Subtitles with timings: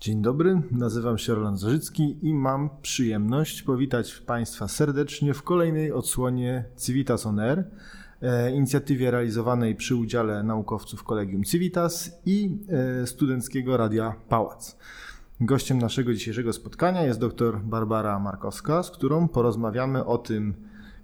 [0.00, 6.64] Dzień dobry, nazywam się Roland Zarzycki i mam przyjemność powitać Państwa serdecznie w kolejnej odsłonie
[6.76, 7.64] Civitas On Air,
[8.22, 12.58] e, inicjatywie realizowanej przy udziale naukowców Kolegium Civitas i
[13.02, 14.76] e, Studenckiego Radia Pałac.
[15.40, 20.54] Gościem naszego dzisiejszego spotkania jest dr Barbara Markowska, z którą porozmawiamy o tym,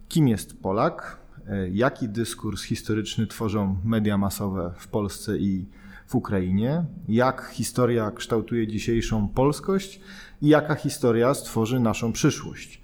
[0.08, 5.66] kim jest Polak, e, jaki dyskurs historyczny tworzą media masowe w Polsce i
[6.06, 10.00] w Ukrainie, jak historia kształtuje dzisiejszą polskość
[10.42, 12.80] i jaka historia stworzy naszą przyszłość.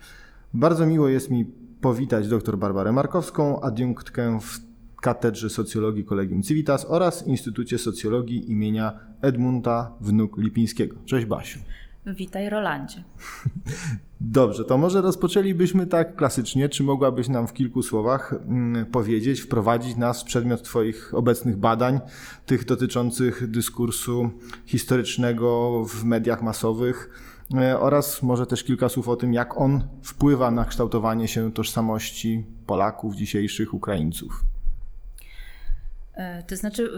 [0.55, 1.45] Bardzo miło jest mi
[1.81, 4.61] powitać dr Barbarę Markowską, adiunktkę w
[5.01, 10.97] Katedrze Socjologii Kolegium Civitas oraz Instytucie Socjologii imienia Edmunda Wnuk Lipińskiego.
[11.05, 11.59] Cześć Basiu.
[12.07, 13.03] Witaj Rolandzie.
[14.21, 16.69] Dobrze, to może rozpoczęlibyśmy tak klasycznie.
[16.69, 22.01] Czy mogłabyś nam w kilku słowach mm, powiedzieć, wprowadzić nas w przedmiot Twoich obecnych badań,
[22.47, 24.31] tych dotyczących dyskursu
[24.67, 27.11] historycznego w mediach masowych
[27.55, 32.45] e, oraz może też kilka słów o tym, jak on wpływa na kształtowanie się tożsamości
[32.67, 34.45] Polaków, dzisiejszych Ukraińców?
[36.15, 36.91] E, to znaczy,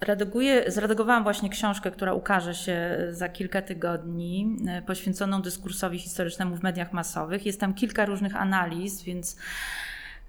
[0.00, 6.62] Redaguję, zredagowałam właśnie książkę, która ukaże się za kilka tygodni, e, poświęconą dyskursowi historycznemu w
[6.62, 7.46] mediach masowych.
[7.46, 9.36] Jest tam kilka różnych analiz, więc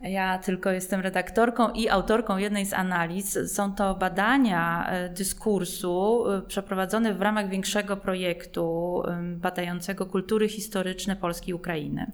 [0.02, 3.54] ja tylko jestem redaktorką i autorką jednej z analiz.
[3.54, 9.04] Są to badania e, dyskursu e, przeprowadzone w ramach większego projektu
[9.36, 12.12] badającego kultury historyczne Polski i Ukrainy.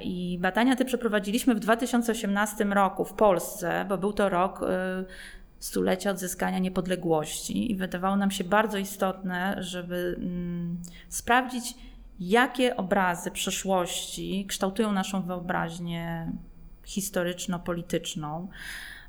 [0.00, 4.60] I badania te przeprowadziliśmy w 2018 roku w Polsce, bo był to rok
[5.60, 11.74] stulecia odzyskania niepodległości i wydawało nam się bardzo istotne, żeby mm, sprawdzić,
[12.20, 16.32] jakie obrazy przeszłości kształtują naszą wyobraźnię
[16.84, 18.48] historyczno-polityczną.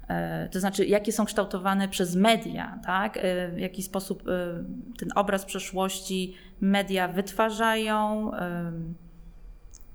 [0.08, 3.18] E, to znaczy, jakie są kształtowane przez media, tak?
[3.18, 4.64] E, w jaki sposób e,
[5.00, 8.32] ten obraz przeszłości media wytwarzają,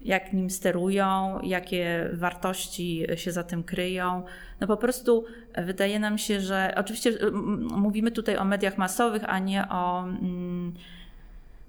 [0.06, 4.22] jak nim sterują, jakie wartości się za tym kryją.
[4.60, 5.24] No po prostu
[5.64, 7.12] wydaje nam się, że oczywiście
[7.60, 10.72] mówimy tutaj o mediach masowych, a nie o mm,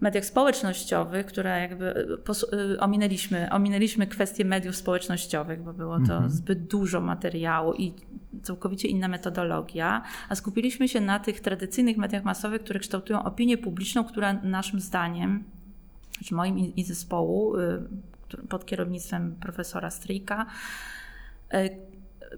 [0.02, 2.18] mediach społecznościowych, które jakby
[2.54, 6.30] y, ominęliśmy, ominęliśmy kwestię mediów społecznościowych, bo było to mhm.
[6.30, 7.94] zbyt dużo materiału i
[8.44, 14.04] całkowicie inna metodologia, a skupiliśmy się na tych tradycyjnych mediach masowych, które kształtują opinię publiczną,
[14.04, 15.44] która naszym zdaniem,
[16.18, 17.80] znaczy moim i zespołu, y,
[18.50, 20.46] pod kierownictwem profesora Stryjka,
[21.52, 21.70] e,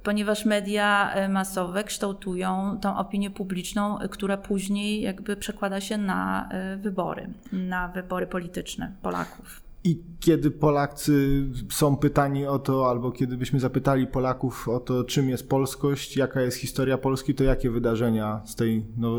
[0.04, 6.78] ponieważ media e, masowe kształtują tą opinię publiczną, która później jakby przekłada się na e,
[6.78, 9.62] wybory, na wybory polityczne Polaków.
[9.84, 15.30] I kiedy Polacy są pytani o to, albo kiedy byśmy zapytali Polaków o to, czym
[15.30, 19.18] jest polskość, jaka jest historia Polski, to jakie wydarzenia z tej no,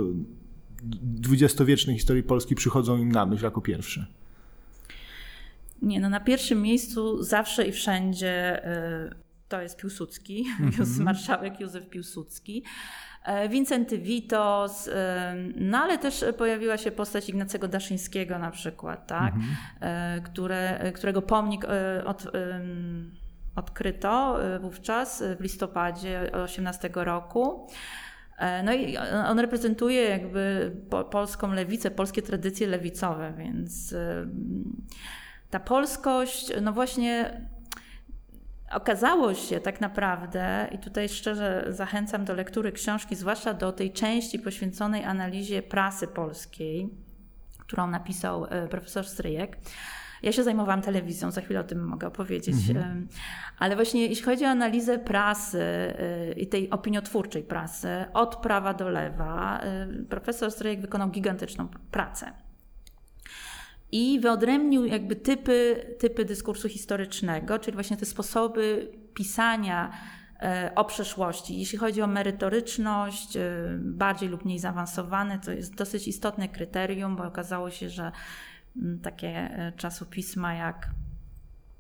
[1.03, 4.07] dwudziestowiecznej historii Polski przychodzą im na myśl jako pierwsze?
[5.83, 8.67] Nie, no na pierwszym miejscu zawsze i wszędzie
[9.11, 9.15] y,
[9.49, 11.01] to jest Piłsudski, mm -hmm.
[11.01, 12.65] marszałek Józef Piłsudski.
[13.25, 14.93] E, Wincenty Witos, y,
[15.57, 19.35] no ale też pojawiła się postać Ignacego Daszyńskiego na przykład, tak?
[19.35, 20.23] Mm -hmm.
[20.23, 21.65] Które, którego pomnik
[22.05, 22.27] od,
[23.57, 27.67] odkryto wówczas w listopadzie 18 roku.
[28.65, 28.97] No i
[29.29, 30.73] on reprezentuje jakby
[31.11, 33.95] polską lewicę, polskie tradycje lewicowe, więc
[35.51, 37.41] ta polskość, no właśnie
[38.71, 44.39] okazało się tak naprawdę, i tutaj szczerze zachęcam do lektury książki, zwłaszcza do tej części
[44.39, 46.89] poświęconej analizie prasy polskiej,
[47.59, 49.59] którą napisał e, profesor Stryjek.
[50.23, 52.71] Ja się zajmowałam telewizją, za chwilę o tym mogę opowiedzieć.
[52.71, 53.09] Mhm.
[53.59, 58.89] Ale właśnie jeśli chodzi o analizę prasy e, i tej opiniotwórczej prasy, od prawa do
[58.89, 62.33] lewa, e, profesor Stryjek wykonał gigantyczną pracę
[63.93, 69.93] i wyodrębnił jakby typy, typy dyskursu historycznego, czyli właśnie te sposoby pisania
[70.41, 71.59] e, o przeszłości.
[71.59, 73.43] Jeśli chodzi o merytoryczność, e,
[73.79, 78.13] bardziej lub mniej zaawansowane, to jest dosyć istotne kryterium, bo okazało się, że
[78.77, 80.91] mm, takie e, czasopisma jak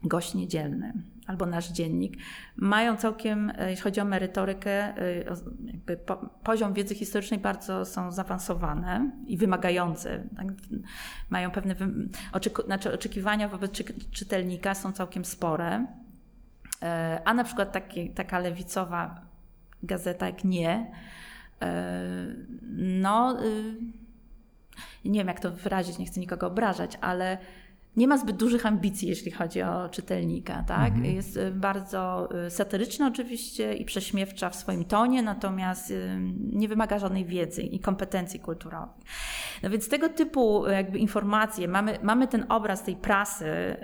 [0.03, 0.93] Gość Niedzielny
[1.31, 2.17] albo Nasz Dziennik
[2.57, 5.17] mają całkiem, e, jeśli chodzi o merytorykę, e,
[5.65, 5.99] jakby
[6.45, 10.25] poziom wiedzy historycznej bardzo są zaawansowane i wymagające.
[10.37, 10.47] Tak?
[11.31, 11.75] Mają pewne
[12.67, 13.73] znaczy oczekiwania wobec
[14.11, 15.87] czytelnika są całkiem spore.
[16.83, 19.21] E, a na przykład taki, taka lewicowa
[19.83, 20.93] gazeta jak Nie,
[22.77, 23.75] no y,
[25.05, 27.39] nie wiem jak to wyrazić, nie chcę nikogo obrażać, ale
[27.97, 30.63] nie ma zbyt dużych ambicji, jeśli chodzi o czytelnika.
[30.63, 30.95] Tak?
[30.95, 31.15] Mhm.
[31.15, 36.19] Jest y, bardzo y, satyryczna oczywiście i prześmiewcza w swoim tonie, natomiast y,
[36.53, 39.05] nie wymaga żadnej wiedzy i kompetencji kulturowych.
[39.63, 43.77] No więc tego typu jakby informacje, mamy, mamy ten obraz tej prasy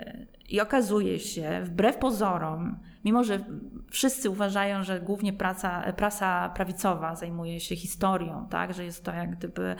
[0.48, 3.44] i okazuje się, wbrew pozorom, mimo że
[3.90, 9.36] wszyscy uważają, że głównie praca, prasa prawicowa zajmuje się historią, tak, że jest to jak
[9.36, 9.76] gdyby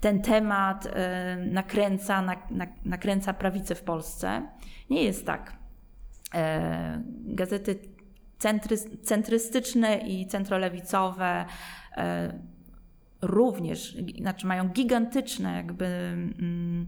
[0.00, 0.90] ten temat y,
[1.50, 2.24] nakręca,
[2.84, 4.42] nakręca prawicę w Polsce,
[4.90, 5.56] nie jest tak.
[6.34, 7.78] E, gazety
[8.38, 11.44] centry, centrystyczne i centrolewicowe
[11.96, 12.38] e,
[13.22, 16.86] również, znaczy mają gigantyczne jakby mm,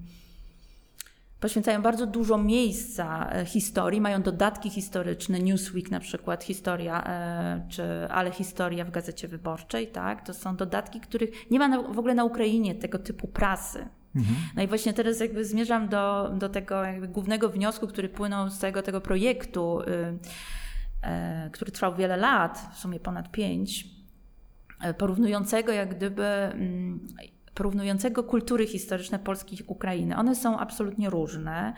[1.40, 7.82] poświęcają bardzo dużo miejsca e, historii, mają dodatki historyczne, Newsweek na przykład, historia, e, czy
[8.10, 10.26] ale historia w Gazecie Wyborczej, tak?
[10.26, 13.88] To są dodatki, których nie ma na, w ogóle na Ukrainie tego typu prasy.
[14.16, 14.36] Mhm.
[14.56, 18.82] No i właśnie teraz jakby zmierzam do, do tego głównego wniosku, który płynął z tego,
[18.82, 19.84] tego projektu, y,
[21.46, 23.98] y, który trwał wiele lat, w sumie ponad pięć,
[24.98, 27.06] porównującego jak gdyby mm,
[27.58, 30.16] porównującego kultury historyczne Polski i Ukrainy.
[30.16, 31.74] One są absolutnie różne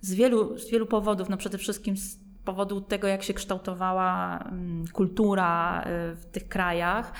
[0.00, 4.84] z wielu, z wielu powodów, no przede wszystkim z powodu tego, jak się kształtowała mm,
[4.92, 7.12] kultura y, w tych krajach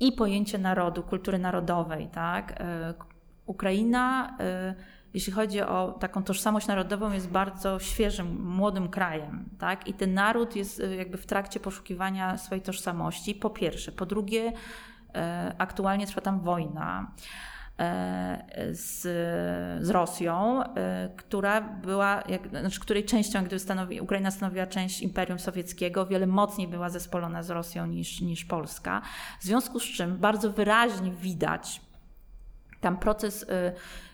[0.00, 2.08] i pojęcie narodu, kultury narodowej.
[2.08, 2.60] Tak?
[2.60, 2.64] Y,
[3.46, 4.36] Ukraina,
[4.70, 4.74] y,
[5.14, 9.48] jeśli chodzi o taką tożsamość narodową, jest bardzo świeżym, młodym krajem.
[9.58, 9.88] Tak?
[9.88, 13.92] I ten naród jest jakby w trakcie poszukiwania swojej tożsamości, po pierwsze.
[13.92, 14.52] Po drugie,
[15.58, 17.10] aktualnie trwa tam wojna
[17.78, 19.02] e, z,
[19.86, 25.38] z Rosją, e, która była, jak, znaczy, której częścią, gdy stanowi, Ukraina stanowiła część Imperium
[25.38, 29.02] Sowieckiego, wiele mocniej była zespolona z Rosją niż, niż Polska.
[29.40, 31.80] W związku z czym bardzo wyraźnie widać
[32.80, 33.46] tam proces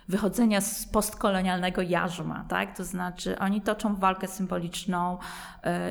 [0.09, 2.77] wychodzenia z postkolonialnego jarzma, tak?
[2.77, 5.19] To znaczy oni toczą walkę symboliczną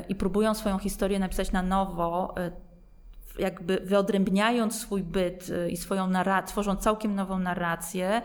[0.08, 2.34] i próbują swoją historię napisać na nowo
[3.38, 8.22] jakby wyodrębniając swój byt y, i swoją narrację, tworząc całkiem nową narrację,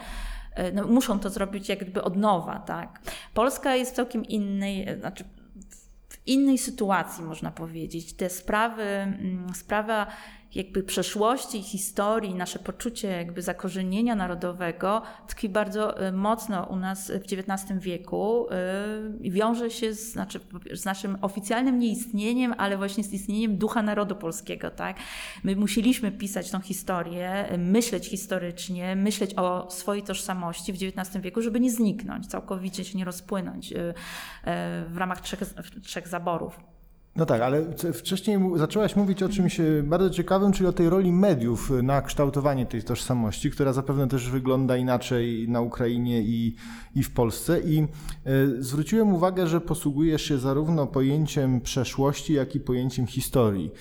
[0.59, 2.99] y, no, muszą to zrobić jakby od nowa, tak.
[3.33, 5.23] Polska jest w całkiem innej, y, znaczy
[6.09, 8.13] w innej sytuacji, można powiedzieć.
[8.13, 10.07] Te sprawy, mm, sprawa
[10.55, 17.33] jakby przeszłości, historii, nasze poczucie jakby zakorzenienia narodowego tkwi bardzo y, mocno u nas w
[17.33, 20.39] XIX wieku y, i wiąże się z, znaczy,
[20.73, 24.71] z naszym oficjalnym nieistnieniem, ale właśnie z istnieniem ducha narodu polskiego.
[24.71, 24.97] Tak?
[25.43, 31.59] My musieliśmy pisać tą historię, myśleć historycznie, myśleć o swojej tożsamości w XIX wieku, żeby
[31.59, 33.93] nie zniknąć, całkowicie się nie rozpłynąć y,
[34.89, 35.39] w ramach trzech,
[35.83, 36.76] trzech zaborów.
[37.17, 41.11] No tak, ale wcześniej zaczęłaś mówić o czymś e, bardzo ciekawym, czyli o tej roli
[41.11, 46.55] mediów na kształtowanie tej tożsamości, która zapewne też wygląda inaczej na Ukrainie i,
[46.95, 47.59] i w Polsce.
[47.61, 47.83] I
[48.27, 53.71] y, zwróciłem uwagę, że posługujesz się zarówno pojęciem przeszłości, jak i pojęciem historii.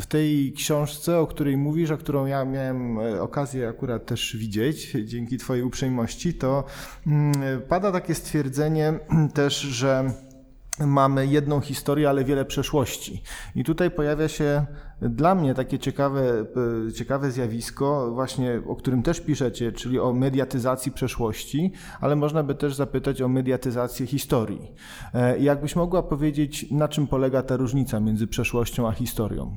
[0.00, 4.96] W tej książce, o której mówisz, a którą ja miałem e, okazję akurat też widzieć,
[5.04, 6.64] dzięki Twojej uprzejmości, to
[7.06, 8.92] y, pada takie stwierdzenie
[9.34, 10.10] też, że
[10.80, 13.22] mamy jedną historię, ale wiele przeszłości.
[13.54, 14.66] I tutaj pojawia się
[15.02, 16.46] dla mnie takie ciekawe,
[16.88, 22.54] e, ciekawe zjawisko, właśnie o którym też piszecie, czyli o mediatyzacji przeszłości, ale można by
[22.54, 24.72] też zapytać o mediatyzację historii.
[25.14, 29.56] E, jakbyś mogła powiedzieć, na czym polega ta różnica między przeszłością a historią?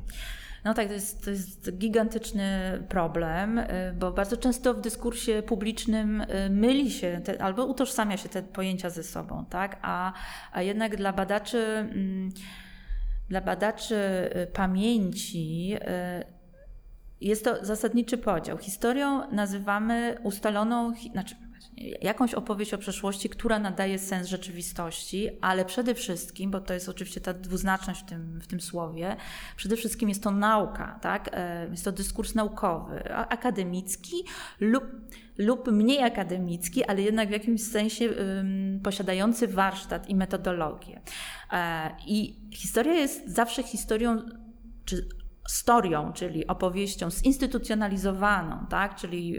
[0.66, 6.22] No tak, to jest, to jest gigantyczny problem, y, bo bardzo często w dyskursie publicznym
[6.22, 9.80] y, myli się te, albo utożsamia się te pojęcia ze sobą, tak?
[9.82, 10.13] A,
[10.51, 12.30] a jednak dla badaczy, mm,
[13.30, 13.96] dla badaczy
[14.36, 15.78] y, pamięci
[17.22, 18.58] jest to zasadniczy podział.
[18.58, 21.36] Historią nazywamy ustaloną, znaczy
[22.01, 27.22] jakąś opowieść o przeszłości, która nadaje sens rzeczywistości, ale przede wszystkim, bo to jest oczywiście
[27.22, 29.16] ta dwuznaczność w tym, w tym słowie,
[29.56, 31.30] przede wszystkim jest to nauka, tak?
[31.34, 34.16] E, jest to dyskurs naukowy, akademicki
[34.60, 34.84] lub,
[35.38, 38.10] lub mniej akademicki, ale jednak w jakimś sensie
[38.84, 41.01] posiadający warsztat i metodologię.
[41.51, 44.22] E, I historia jest zawsze historią,
[44.86, 45.19] czy
[45.50, 48.96] storią, czyli opowieścią zinstytucjonalizowaną, tak?
[48.96, 49.36] czyli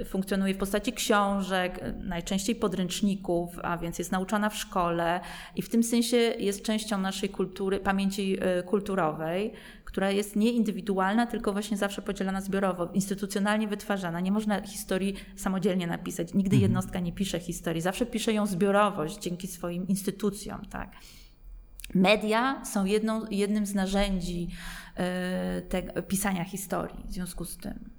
[0.00, 5.20] y, funkcjonuje w postaci książek, najczęściej podręczników, a więc jest nauczana w szkole
[5.56, 9.52] i w tym sensie jest częścią naszej kultury, pamięci y, kulturowej,
[9.84, 14.20] która jest nie indywidualna, tylko właśnie zawsze podzielana zbiorowo, instytucjonalnie wytwarzana.
[14.20, 16.34] Nie można historii samodzielnie napisać.
[16.34, 16.62] Nigdy mhm.
[16.62, 20.64] jednostka nie pisze historii, zawsze pisze ją zbiorowość dzięki swoim instytucjom.
[20.70, 20.90] Tak?
[21.94, 24.48] Media są jedną, jednym z narzędzi
[25.68, 27.90] te, pisania historii w związku z tym.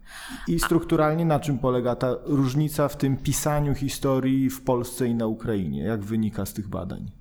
[0.47, 5.27] I strukturalnie na czym polega ta różnica w tym pisaniu historii w Polsce i na
[5.27, 5.83] Ukrainie?
[5.83, 7.11] Jak wynika z tych badań?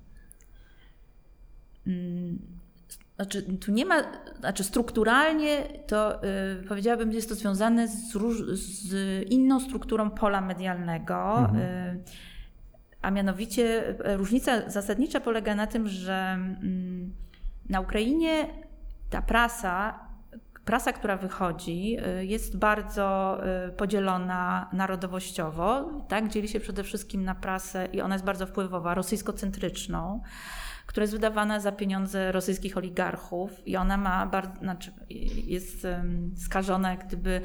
[1.87, 2.39] Mm,
[3.15, 4.03] znaczy, tu nie ma,
[4.39, 6.21] znaczy strukturalnie to
[6.57, 8.13] yy, powiedziałabym, że jest to związane z,
[8.51, 11.39] z, inną strukturą pola medialnego.
[11.39, 11.57] Mhm.
[11.57, 12.03] Yy,
[13.01, 16.69] a mianowicie y, różnica zasadnicza polega na tym, że yy,
[17.69, 18.47] na Ukrainie
[19.09, 19.99] ta prasa,
[20.65, 23.37] prasa, która wychodzi, y, jest bardzo
[23.67, 25.89] y, podzielona narodowościowo.
[26.07, 26.27] Tak?
[26.27, 30.21] Dzieli się przede wszystkim na prasę i ona jest bardzo wpływowa, rosyjskocentryczną
[30.85, 34.91] która jest wydawana za pieniądze rosyjskich oligarchów i ona ma bardzo, znaczy
[35.45, 35.87] jest
[36.37, 37.41] skażona jak gdyby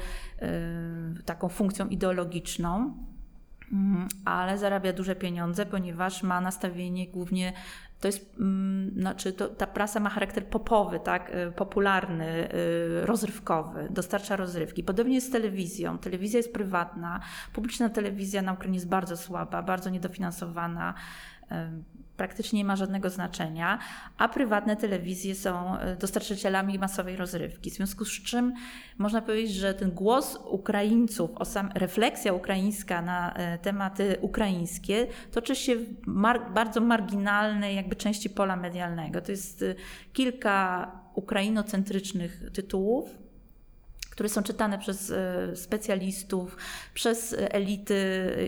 [1.25, 3.14] taką funkcją ideologiczną, mm,
[4.25, 7.53] ale zarabia duże pieniądze, ponieważ ma nastawienie głównie
[7.99, 13.87] to jest, mm, znaczy to, ta prasa ma charakter popowy, tak, y, popularny, y, rozrywkowy,
[13.89, 14.83] dostarcza rozrywki.
[14.83, 15.97] Podobnie jest z telewizją.
[15.97, 17.19] Telewizja jest prywatna,
[17.53, 20.93] publiczna telewizja na Ukrainie jest bardzo słaba, bardzo niedofinansowana
[22.17, 23.79] praktycznie nie ma żadnego znaczenia,
[24.17, 27.71] a prywatne telewizje są e, dostarczycielami masowej rozrywki.
[27.71, 28.53] W związku z czym
[28.97, 31.31] można powiedzieć, że ten głos Ukraińców,
[31.75, 38.55] refleksja ukraińska na e, tematy ukraińskie toczy się w mar bardzo marginalnej jakby części pola
[38.55, 39.21] medialnego.
[39.21, 39.75] To jest e,
[40.13, 43.24] kilka ukrainocentrycznych tytułów,
[44.15, 46.57] które są czytane przez e, specjalistów,
[46.93, 47.95] przez elity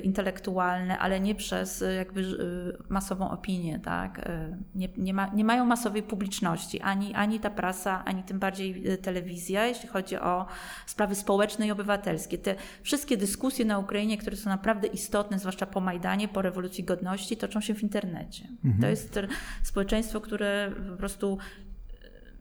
[0.03, 3.79] intelektualne, ale nie przez e, jakby e, masową opinię.
[3.79, 4.29] Tak?
[4.75, 9.65] Nie, nie, ma, nie mają masowej publiczności, ani, ani ta prasa, ani tym bardziej telewizja,
[9.65, 10.45] jeśli chodzi o
[10.85, 12.37] sprawy społeczne i obywatelskie.
[12.37, 17.37] Te wszystkie dyskusje na Ukrainie, które są naprawdę istotne, zwłaszcza po Majdanie, po rewolucji godności,
[17.37, 18.47] toczą się w internecie.
[18.65, 18.81] Mhm.
[18.81, 19.19] To jest
[19.63, 21.37] społeczeństwo, które po prostu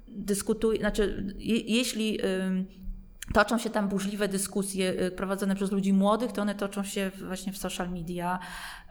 [0.08, 2.18] dyskutuje, znaczy je, jeśli
[3.32, 7.52] toczą się tam burzliwe dyskusje y, prowadzone przez ludzi młodych, to one toczą się właśnie
[7.52, 8.38] w social media.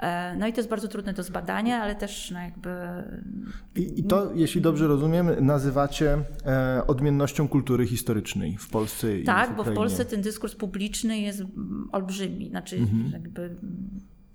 [0.02, 2.70] E, no i to jest bardzo trudne do zbadania, ale też no jakby...
[3.76, 9.54] I, I, to, jeśli dobrze rozumiem, nazywacie e, odmiennością kultury historycznej w Polsce i Tak,
[9.54, 11.44] w bo w Polsce ten dyskurs publiczny jest
[11.92, 12.50] olbrzymi.
[12.50, 13.12] Znaczy mhm.
[13.14, 13.56] jakby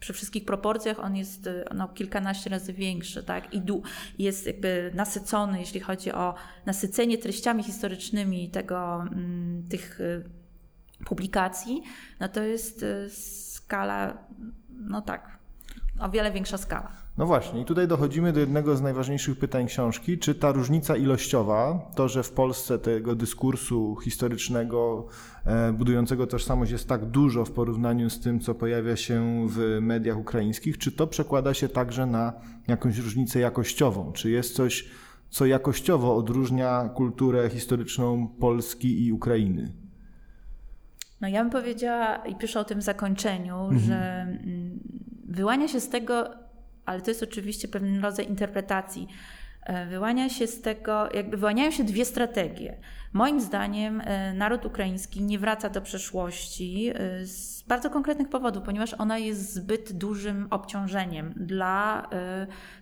[0.00, 3.54] przy wszystkich proporcjach on jest no, kilkanaście razy większy, tak?
[3.54, 3.62] I
[4.18, 6.34] jest jakby nasycony, jeśli chodzi o
[6.66, 10.24] nasycenie treściami historycznymi tego, mm, tych y,
[11.04, 11.82] publikacji,
[12.20, 14.18] no to jest y, skala,
[14.70, 15.38] no tak,
[16.00, 16.92] o wiele większa skala.
[17.20, 20.18] No właśnie, i tutaj dochodzimy do jednego z najważniejszych pytań książki.
[20.18, 25.06] Czy ta różnica ilościowa, to, że w Polsce tego dyskursu historycznego,
[25.44, 30.18] e, budującego tożsamość jest tak dużo w porównaniu z tym, co pojawia się w mediach
[30.18, 32.32] ukraińskich, czy to przekłada się także na
[32.68, 34.12] jakąś różnicę jakościową?
[34.12, 34.88] Czy jest coś,
[35.30, 39.72] co jakościowo odróżnia kulturę historyczną Polski i Ukrainy?
[41.20, 43.78] No ja bym powiedziała, i piszę o tym zakończeniu, mhm.
[43.80, 44.80] że mm,
[45.28, 46.40] wyłania się z tego
[46.84, 49.08] ale to jest oczywiście pewien rodzaj interpretacji.
[49.62, 52.76] E, wyłania się z tego, jakby wyłaniają się dwie strategie.
[53.12, 58.94] Moim zdaniem e, naród ukraiński nie wraca do przeszłości e, z bardzo konkretnych powodów, ponieważ
[58.94, 62.08] ona jest zbyt dużym obciążeniem dla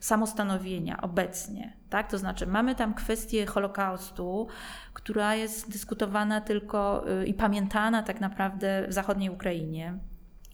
[0.00, 1.73] samostanowienia obecnie.
[1.90, 2.11] Tak?
[2.11, 4.47] To znaczy, mamy tam kwestię Holokaustu,
[4.93, 9.99] która jest dyskutowana tylko i pamiętana tak naprawdę w zachodniej Ukrainie.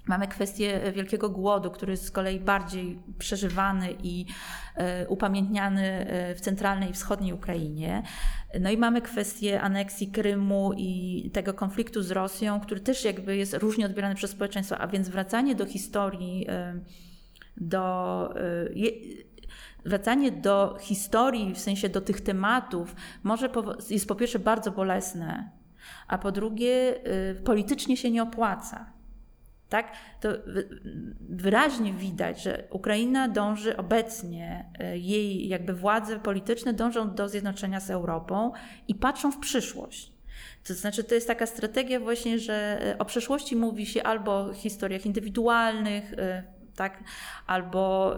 [0.06, 4.26] Mamy kwestię wielkiego głodu, który jest z kolei bardziej przeżywany i
[4.76, 8.02] e, upamiętniany e, w centralnej i wschodniej Ukrainie.
[8.60, 13.54] No i mamy kwestię aneksji Krymu i tego konfliktu z Rosją, który też jakby jest
[13.54, 16.80] różnie odbierany przez społeczeństwo, a więc wracanie do historii, e,
[17.56, 18.34] do
[19.84, 23.48] wracanie do historii, w sensie do tych tematów, może
[23.90, 25.50] jest po pierwsze bardzo bolesne,
[26.08, 26.94] a po drugie
[27.44, 28.93] politycznie się nie opłaca
[29.68, 30.28] tak, to
[31.20, 37.90] wyraźnie widać, że Ukraina dąży obecnie, e, jej jakby władze polityczne dążą do zjednoczenia z
[37.90, 38.52] Europą
[38.88, 40.12] i patrzą w przyszłość.
[40.64, 44.52] To znaczy, to jest taka strategia właśnie, że e, o przeszłości mówi się albo o
[44.52, 46.42] historiach indywidualnych, e,
[46.76, 47.04] tak?
[47.46, 48.14] albo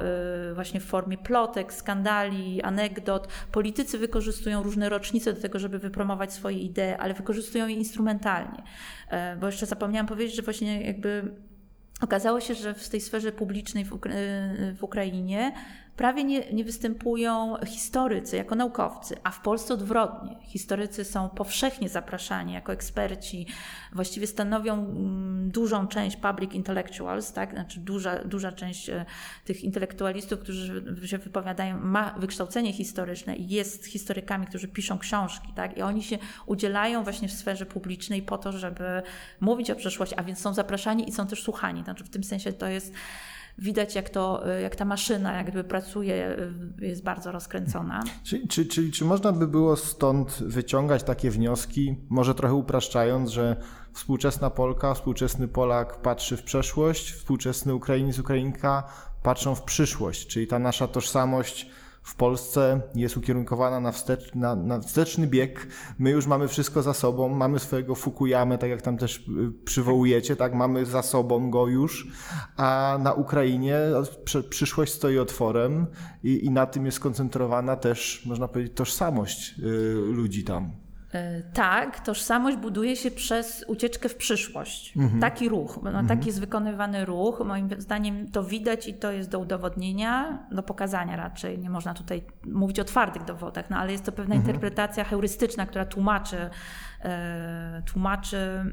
[0.51, 3.29] y, właśnie w formie plotek, skandali, anegdot.
[3.53, 8.63] Politycy wykorzystują różne rocznice do tego, żeby wypromować swoje idee, ale wykorzystują je instrumentalnie.
[9.09, 11.31] E, bo jeszcze zapomniałam powiedzieć, że właśnie jakby
[12.01, 14.15] Okazało się, że w tej sferze publicznej w, Ukra
[14.75, 15.53] w Ukrainie
[15.97, 20.37] prawie nie, nie występują historycy jako naukowcy, a w Polsce odwrotnie.
[20.43, 23.47] Historycy są powszechnie zapraszani jako eksperci,
[23.93, 27.51] właściwie stanowią mm, dużą część public intellectuals, tak?
[27.51, 29.05] znaczy duża, duża część e,
[29.45, 35.79] tych intelektualistów, którzy się wypowiadają, ma wykształcenie historyczne i jest historykami, którzy piszą książki, tak?
[35.79, 39.03] i oni się udzielają właśnie w sferze publicznej po to, żeby
[39.41, 41.85] mówić o przeszłości, a więc są zapraszani i są też słuchani.
[41.85, 42.93] Znaczy w tym sensie to jest
[43.59, 46.37] widać, jak, to, jak ta maszyna jakby pracuje,
[46.79, 48.05] jest bardzo rozkręcona.
[48.25, 53.57] Czyli, czy, czy można by było stąd wyciągać takie wnioski, może trochę upraszczając, że
[53.93, 58.83] współczesna Polka, współczesny Polak patrzy w przeszłość, współczesny Ukrainiec, Ukrainka
[59.23, 61.71] patrzą w przyszłość, czyli ta nasza tożsamość
[62.07, 65.67] w Polsce jest ukierunkowana na, wstecz, na, na wsteczny bieg.
[65.99, 69.23] My już mamy wszystko za sobą, mamy swojego Fukuyamę, tak jak tam też y,
[69.65, 72.09] przywołujecie, tak, mamy za sobą go już,
[72.57, 73.79] a na Ukrainie
[74.51, 75.87] przyszłość stoi otworem
[76.23, 79.63] i, i na tym jest skoncentrowana też, można powiedzieć, tożsamość y,
[80.13, 80.86] ludzi tam.
[81.17, 84.97] E, tak, tożsamość buduje się przez ucieczkę w przyszłość.
[84.97, 85.21] Mhm.
[85.21, 86.07] Taki ruch, no, mhm.
[86.07, 87.43] taki jest wykonywany ruch.
[87.45, 91.59] Moim zdaniem to widać i to jest do udowodnienia, do pokazania raczej.
[91.59, 94.47] Nie można tutaj mówić o twardych dowodach, no ale jest to pewna mhm.
[94.47, 96.51] interpretacja heurystyczna, która tłumaczy,
[97.05, 98.65] e, tłumaczy.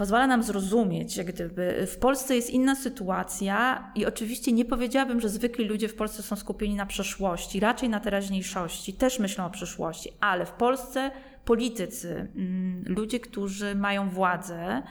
[0.00, 5.28] Pozwala nam zrozumieć, jak gdyby w Polsce jest inna sytuacja i oczywiście nie powiedziałabym, że
[5.28, 10.12] zwykli ludzie w Polsce są skupieni na przeszłości, raczej na teraźniejszości, też myślą o przyszłości,
[10.20, 11.10] ale w Polsce
[11.44, 14.82] politycy, mm, ludzie, którzy mają władzę,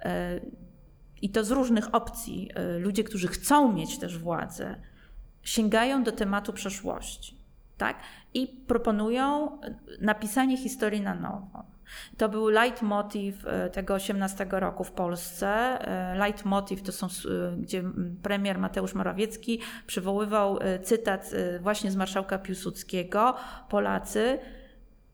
[0.00, 0.40] e,
[1.22, 4.76] i to z różnych opcji, e, ludzie, którzy chcą mieć też władzę,
[5.42, 7.36] sięgają do tematu przeszłości.
[7.76, 7.96] Tak?
[8.34, 9.58] I proponują
[10.00, 11.73] napisanie historii na nowo.
[12.16, 15.48] To był leitmotiv e, tego 18 roku w Polsce.
[15.48, 17.82] E, leitmotiv to są, e, gdzie
[18.22, 23.34] premier Mateusz Morawiecki przywoływał cytat właśnie z marszałka Piłsudskiego.
[23.68, 24.38] Polacy,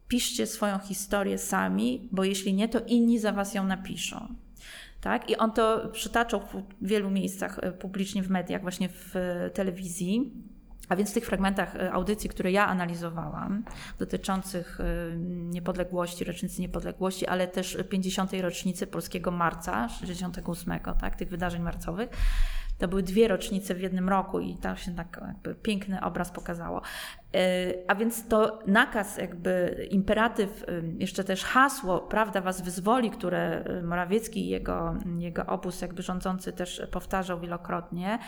[0.09, 4.35] piszcie swoją historię sami, bo jeśli nie, to inni za was ją napiszą.
[5.00, 5.31] Tak?
[5.31, 9.15] I on to przytaczał w wielu miejscach publicznie w mediach, właśnie w
[9.55, 10.33] telewizji.
[10.90, 13.64] A więc w tych fragmentach e, audycji, które ja analizowałam,
[13.99, 18.32] dotyczących e, niepodległości, rocznicy niepodległości, ale też 50.
[18.32, 22.09] rocznicy polskiego marca 68, tak, tych wydarzeń marcowych,
[22.80, 26.82] to były dwie rocznice w jednym roku i tam się tak jakby piękny obraz pokazało.
[27.34, 30.64] E, a więc to nakaz, jakby imperatyw,
[30.99, 36.82] jeszcze też hasło Prawda was wyzwoli, które Morawiecki i jego, jego obóz jakby rządzący też
[36.90, 38.18] powtarzał wielokrotnie,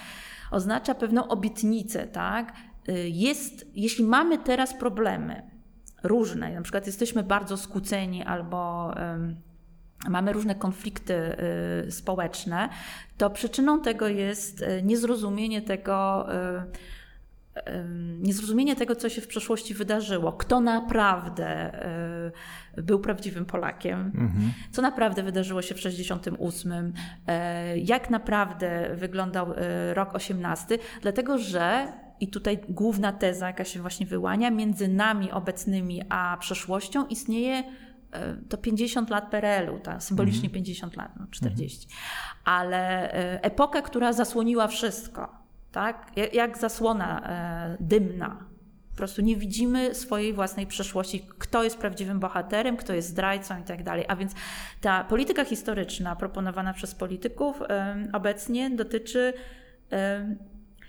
[0.50, 2.52] oznacza pewną obietnicę, tak?
[2.88, 5.42] Y, jest, jeśli mamy teraz problemy
[6.02, 8.92] różne, na przykład jesteśmy bardzo skłóceni albo
[10.08, 11.36] mamy różne konflikty
[11.86, 12.68] y, społeczne,
[13.18, 16.26] to przyczyną tego jest y, niezrozumienie tego,
[18.18, 21.72] niezrozumienie tego, co się w przeszłości wydarzyło, kto naprawdę
[22.76, 24.52] był prawdziwym Polakiem, mhm.
[24.70, 26.92] co naprawdę wydarzyło się w 68,
[27.26, 29.54] e, jak naprawdę wyglądał
[29.94, 36.02] rok 18, dlatego że i tutaj główna teza, jaka się właśnie wyłania, między nami obecnymi
[36.08, 37.64] a przeszłością istnieje
[38.48, 40.54] to 50 lat PRL-u, ta, symbolicznie mhm.
[40.54, 41.86] 50 lat, no 40.
[41.86, 42.00] Mhm.
[42.44, 45.36] Ale epoka, która zasłoniła wszystko,
[45.72, 46.12] tak?
[46.32, 47.28] Jak zasłona
[47.80, 48.52] dymna
[48.90, 53.64] po prostu nie widzimy swojej własnej przeszłości, kto jest prawdziwym bohaterem, kto jest zdrajcą i
[53.64, 54.04] tak dalej.
[54.08, 54.32] A więc
[54.80, 57.62] ta polityka historyczna proponowana przez polityków
[58.12, 59.32] obecnie dotyczy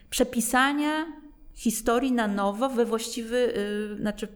[0.10, 1.06] przepisania
[1.54, 3.54] historii na nowo we właściwy,
[4.00, 4.28] znaczy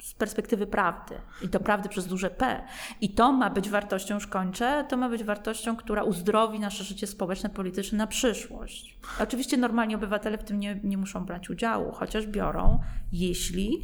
[0.00, 2.62] z perspektywy prawdy i to prawdy przez duże P.
[3.00, 7.06] I to ma być wartością, już kończę, to ma być wartością, która uzdrowi nasze życie
[7.06, 8.98] społeczne, polityczne na przyszłość.
[9.20, 12.80] Oczywiście normalni obywatele w tym nie, nie muszą brać udziału, chociaż biorą,
[13.12, 13.82] jeśli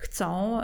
[0.00, 0.60] chcą,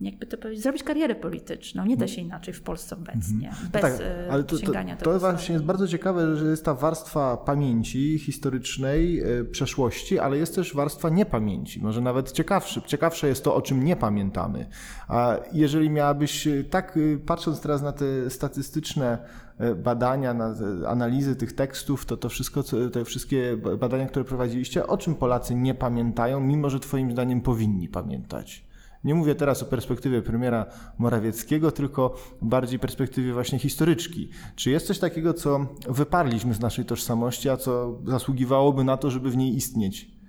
[0.00, 1.84] jakby to powiedzieć, zrobić karierę polityczną.
[1.84, 3.68] Nie da się inaczej w Polsce obecnie, mhm.
[3.70, 3.92] bez tak,
[4.30, 8.18] ale to, sięgania to, to, to właśnie jest bardzo ciekawe, że jest ta warstwa pamięci
[8.18, 11.82] historycznej, e, przeszłości, ale jest też warstwa niepamięci.
[11.82, 12.82] Może nawet ciekawszy.
[12.86, 14.66] Ciekawsze jest to, o czym nie pamiętamy.
[15.08, 19.41] A jeżeli miałabyś, e, tak e, patrząc teraz na te statystyczne E,
[19.76, 20.54] badania, na
[20.88, 22.62] analizy tych tekstów, to to wszystko,
[22.92, 27.88] te wszystkie badania, które prowadziliście, o czym Polacy nie pamiętają, mimo że Twoim zdaniem powinni
[27.88, 28.64] pamiętać?
[29.04, 30.66] Nie mówię teraz o perspektywie premiera
[30.98, 34.28] Morawieckiego, tylko bardziej perspektywie właśnie historyczki.
[34.56, 39.30] Czy jest coś takiego, co wyparliśmy z naszej tożsamości, a co zasługiwałoby na to, żeby
[39.30, 40.21] w niej istnieć?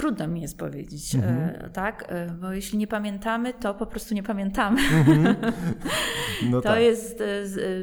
[0.00, 1.70] Trudno mi jest powiedzieć, mhm.
[1.70, 2.14] tak?
[2.40, 4.80] Bo jeśli nie pamiętamy, to po prostu nie pamiętamy.
[6.50, 6.80] No to tak.
[6.80, 7.22] jest,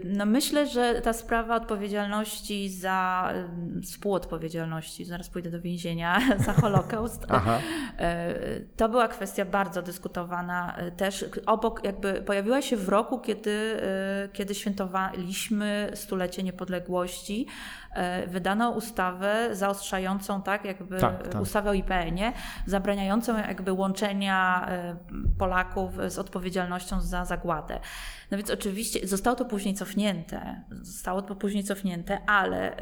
[0.03, 3.33] no myślę, że ta sprawa odpowiedzialności za,
[3.83, 7.59] współodpowiedzialności, zaraz pójdę do więzienia, za Holokaust, Aha.
[8.77, 11.25] to była kwestia bardzo dyskutowana też.
[11.45, 13.81] Obok, jakby pojawiła się w roku, kiedy,
[14.33, 17.47] kiedy świętowaliśmy stulecie niepodległości,
[18.27, 21.41] wydano ustawę zaostrzającą, tak, jakby tak, tak.
[21.41, 21.73] ustawę o
[22.07, 22.33] IPN-ie,
[22.65, 24.95] zabraniającą jakby łączenia e,
[25.37, 27.79] Polaków z odpowiedzialnością za zagładę.
[28.31, 32.81] No więc oczywiście zostało to później cofnięte, zostało to później cofnięte, ale e,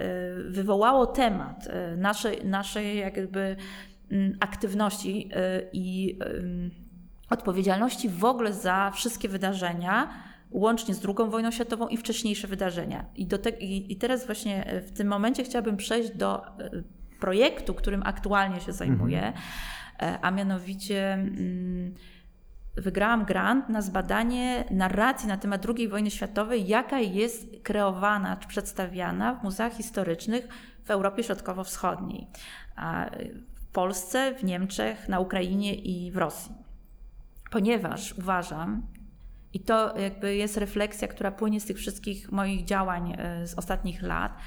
[0.49, 3.55] wywołało temat e, naszej, naszej jakby
[4.11, 5.29] mm, aktywności
[5.73, 6.19] i
[7.29, 10.09] odpowiedzialności w ogóle za wszystkie wydarzenia,
[10.51, 13.05] łącznie z II wojną światową i wcześniejsze wydarzenia.
[13.15, 16.41] I, do te, I teraz właśnie w tym momencie chciałabym przejść do
[17.25, 19.33] projektu, którym aktualnie się zajmuję,
[19.97, 20.19] mhm.
[20.21, 21.93] a mianowicie mm,
[22.77, 29.35] wygrałam grant na zbadanie narracji na temat II wojny światowej, jaka jest kreowana czy przedstawiana
[29.35, 30.47] w muzeach historycznych
[30.83, 32.27] w Europie Środkowo-Wschodniej.
[33.55, 36.55] W Polsce, w Niemczech, na Ukrainie i w Rosji.
[37.51, 38.88] Ponieważ uważam,
[39.53, 44.01] i to jakby jest refleksja, która płynie z tych wszystkich moich działań e, z ostatnich
[44.01, 44.38] lat,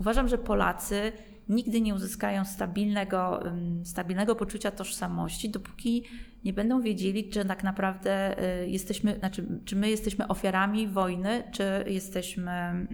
[0.00, 1.12] uważam, że Polacy
[1.48, 3.42] nigdy nie uzyskają stabilnego,
[3.84, 6.04] stabilnego poczucia tożsamości, dopóki
[6.44, 11.84] nie będą wiedzieli, czy tak naprawdę y, jesteśmy, znaczy, czy my jesteśmy ofiarami wojny, czy
[11.86, 12.86] jesteśmy,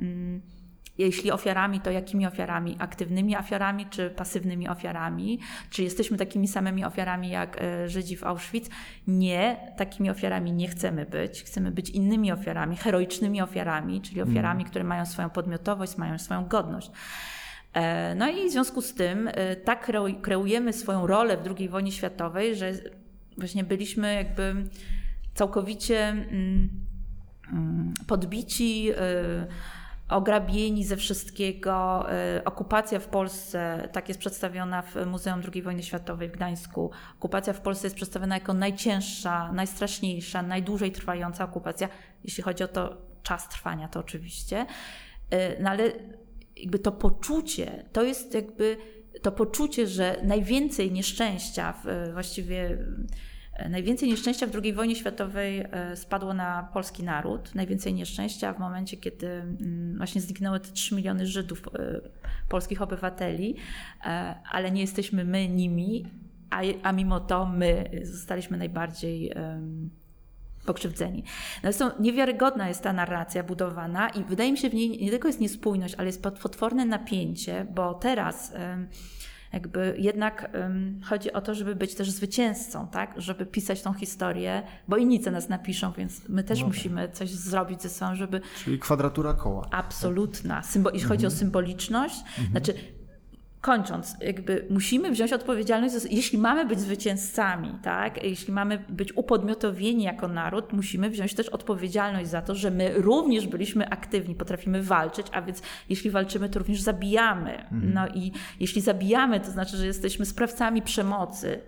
[0.98, 2.76] jeśli ofiarami, to jakimi ofiarami?
[2.78, 5.38] Aktywnymi ofiarami, czy pasywnymi ofiarami?
[5.70, 8.70] Czy jesteśmy takimi samymi ofiarami jak y, Żydzi w Auschwitz?
[9.06, 11.42] Nie, takimi ofiarami nie chcemy być.
[11.42, 14.70] Chcemy być innymi ofiarami, heroicznymi ofiarami, czyli ofiarami, mm.
[14.70, 16.90] które mają swoją podmiotowość, mają swoją godność.
[17.74, 19.90] E, no i w związku z tym e, tak
[20.22, 22.72] kreujemy swoją rolę w II wojnie światowej, że
[23.38, 24.54] właśnie byliśmy jakby
[25.34, 26.68] całkowicie mm,
[27.52, 28.96] mm, podbici, e,
[30.08, 32.06] ograbieni ze wszystkiego.
[32.44, 36.90] Okupacja w Polsce, tak jest przedstawiona w Muzeum II wojny światowej w Gdańsku.
[37.16, 41.88] Okupacja w Polsce jest przedstawiona jako najcięższa, najstraszniejsza, najdłużej trwająca okupacja,
[42.24, 44.66] jeśli chodzi o to czas trwania, to oczywiście.
[45.60, 45.92] No ale
[46.64, 48.76] jakby to poczucie, to jest jakby
[49.22, 51.74] to poczucie, że najwięcej nieszczęścia,
[52.12, 52.78] właściwie
[53.52, 57.54] e, najwięcej nieszczęścia w II wojnie światowej e, spadło na polski naród.
[57.54, 62.00] Najwięcej nieszczęścia w momencie, kiedy mm, właśnie zniknęły te 3 miliony Żydów, e,
[62.48, 63.56] polskich obywateli,
[64.50, 66.06] ale nie jesteśmy my nimi,
[66.50, 69.32] a, a mimo to my zostaliśmy najbardziej
[70.64, 71.24] pokrzywdzeni.
[71.62, 75.40] Natomiast niewiarygodna jest ta narracja budowana i wydaje mi się w niej nie tylko jest
[75.40, 78.52] niespójność, ale jest potworne napięcie, bo teraz
[79.54, 83.14] jakby jednak um, chodzi o to, żeby być też zwycięzcą, tak?
[83.16, 86.66] Żeby pisać tą historię, bo inni co nas napiszą, więc my też no.
[86.66, 88.40] musimy coś zrobić ze sobą, żeby...
[88.64, 89.68] Czyli kwadratura koła.
[89.70, 90.60] Absolutna.
[90.60, 91.08] Symbo- jeśli mhm.
[91.08, 91.38] chodzi o mhm.
[91.38, 92.50] symboliczność, mhm.
[92.50, 92.74] znaczy
[93.64, 98.24] kończąc, jakby musimy wziąć odpowiedzialność, jeśli mamy być zwycięzcami, tak?
[98.24, 103.46] jeśli mamy być upodmiotowieni jako naród, musimy wziąć też odpowiedzialność za to, że my również
[103.46, 107.52] byliśmy aktywni, potrafimy walczyć, a więc jeśli walczymy, to również zabijamy.
[107.52, 107.92] Mhm.
[107.94, 111.60] No i jeśli zabijamy, to znaczy, że jesteśmy sprawcami przemocy,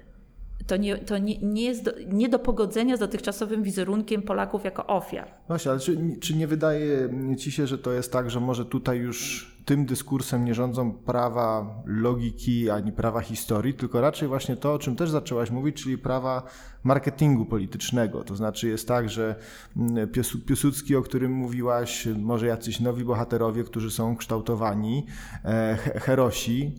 [0.66, 4.86] to nie, to nie, nie jest do, nie do pogodzenia z dotychczasowym wizerunkiem Polaków jako
[4.86, 5.28] ofiar.
[5.48, 8.98] Właśnie, ale czy, czy nie wydaje Ci się, że to jest tak, że może tutaj
[8.98, 14.78] już tym dyskursem nie rządzą prawa logiki ani prawa historii, tylko raczej właśnie to, o
[14.78, 16.42] czym też zaczęłaś mówić, czyli prawa
[16.84, 18.24] marketingu politycznego.
[18.24, 19.34] To znaczy jest tak, że
[19.76, 20.08] mm,
[20.46, 25.06] Piłsudski, o którym mówiłaś, może jacyś nowi bohaterowie, którzy są kształtowani,
[25.44, 26.74] e, herosi,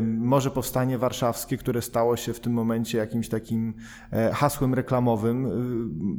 [0.00, 3.74] może powstanie warszawskie, które stało się w tym momencie jakimś takim
[4.12, 5.48] e, hasłem reklamowym.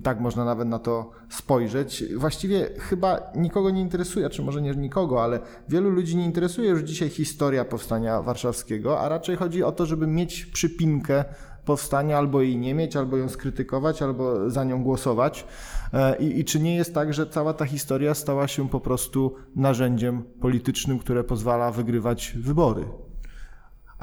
[0.04, 2.04] Tak można nawet na to spojrzeć.
[2.16, 5.40] Właściwie chyba nikogo nie interesuje, czy może nie nikogo, ale
[5.74, 10.08] wielu ludzi nie interesuje już dzisiaj historia powstania warszawskiego, a raczej chodzi o to, żeby
[10.08, 11.26] mieć przypinkę
[11.66, 15.46] powstania, albo jej nie mieć, albo ją skrytykować, albo za nią głosować.
[15.94, 19.36] E, I, I, czy nie jest tak, że cała ta historia stała się po prostu
[19.56, 22.86] narzędziem politycznym, które pozwala wygrywać wybory?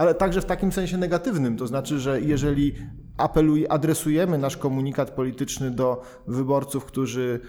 [0.01, 2.75] Ale także w takim sensie negatywnym, to znaczy, że jeżeli
[3.17, 7.41] apeluj, adresujemy nasz komunikat polityczny do wyborców, którzy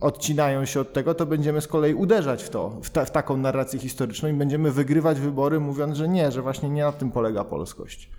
[0.00, 3.36] odcinają się od tego, to będziemy z kolei uderzać w to, w, ta, w taką
[3.36, 7.44] narrację historyczną i będziemy wygrywać wybory, mówiąc, że nie, że właśnie nie na tym polega
[7.44, 8.10] polskość.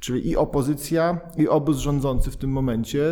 [0.00, 3.04] Czyli i opozycja, i obóz rządzący w tym momencie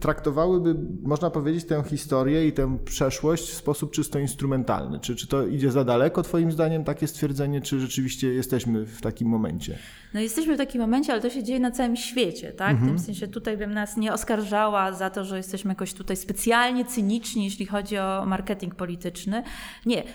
[0.00, 5.00] traktowałyby, można powiedzieć, tę historię i tę przeszłość w sposób czysto instrumentalny.
[5.00, 9.28] Czy, czy to idzie za daleko, Twoim zdaniem, takie stwierdzenie, czy rzeczywiście jesteśmy w takim
[9.28, 9.78] momencie?
[10.14, 12.76] No jesteśmy w takim momencie, ale to się dzieje na całym świecie, tak?
[12.76, 16.84] W tym sensie tutaj bym nas nie oskarżała za to, że jesteśmy jakoś tutaj specjalnie
[16.84, 19.42] cyniczni, jeśli chodzi o marketing polityczny.
[19.86, 20.02] Nie.
[20.02, 20.06] Y,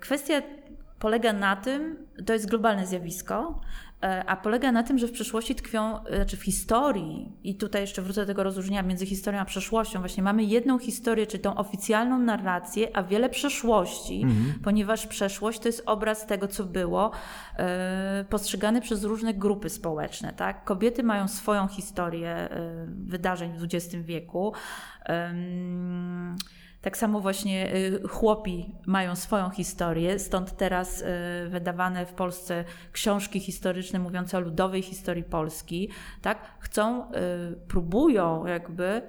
[0.00, 0.42] Kwestia
[1.00, 3.60] polega na tym, to jest globalne zjawisko,
[4.02, 7.80] e, a polega na tym, że w przeszłości tkwią, e, znaczy w historii, i tutaj
[7.80, 11.54] jeszcze wrócę do tego rozróżnienia między historią a przeszłością, właśnie mamy jedną historię, czyli tą
[11.54, 14.26] oficjalną narrację, a wiele przeszłości,
[14.64, 17.10] ponieważ przeszłość to jest obraz tego, co było,
[17.56, 20.32] e, postrzegany przez różne grupy społeczne.
[20.32, 20.64] Tak?
[20.64, 22.48] Kobiety mają swoją historię
[22.86, 24.52] wydarzeń w XX wieku.
[26.80, 31.04] Tak samo właśnie y, chłopi mają swoją historię, stąd teraz y,
[31.48, 35.88] wydawane w Polsce książki historyczne mówiące o ludowej historii Polski,
[36.22, 36.38] tak?
[36.60, 39.02] Chcą, y, próbują jakby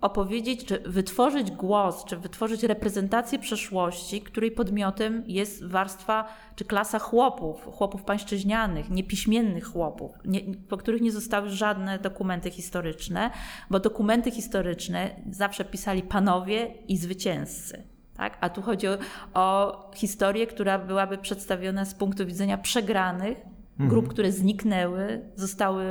[0.00, 7.64] opowiedzieć, czy wytworzyć głos, czy wytworzyć reprezentację przeszłości, której podmiotem jest warstwa czy klasa chłopów,
[7.64, 13.30] chłopów pańszczyźnianych, niepiśmiennych chłopów, nie, po których nie zostały żadne dokumenty historyczne,
[13.70, 17.82] bo dokumenty historyczne zawsze pisali panowie i zwycięzcy.
[18.16, 18.38] Tak?
[18.40, 18.98] A tu chodzi o,
[19.34, 23.38] o historię, która byłaby przedstawiona z punktu widzenia przegranych,
[23.78, 25.84] grup, które zniknęły, zostały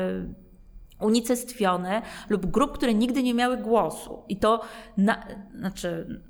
[0.99, 4.23] unicestwione lub grup, które nigdy nie miały głosu.
[4.29, 4.61] I to
[4.97, 5.25] na,
[5.59, 6.21] znaczy